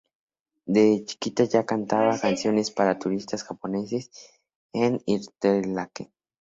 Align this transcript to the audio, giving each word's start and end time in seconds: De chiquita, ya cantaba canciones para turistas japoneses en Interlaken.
De 0.65 1.03
chiquita, 1.05 1.43
ya 1.43 1.63
cantaba 1.63 2.17
canciones 2.17 2.71
para 2.71 2.97
turistas 2.97 3.43
japoneses 3.43 4.09
en 4.73 4.99
Interlaken. 5.05 6.11